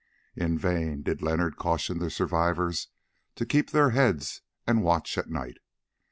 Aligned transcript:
In 0.35 0.57
vain 0.57 1.03
did 1.03 1.21
Leonard 1.21 1.57
caution 1.57 1.99
the 1.99 2.09
survivors 2.09 2.87
to 3.35 3.45
keep 3.45 3.69
their 3.69 3.91
heads 3.91 4.41
and 4.65 4.81
watch 4.81 5.15
at 5.15 5.29
night. 5.29 5.57